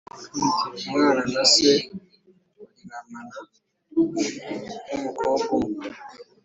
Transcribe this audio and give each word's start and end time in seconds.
Umwana 0.87 1.21
na 1.33 1.43
se 1.53 1.69
baryamana 2.89 3.39
n 4.93 4.93
umukobwa 4.95 5.49
umwe 5.57 5.75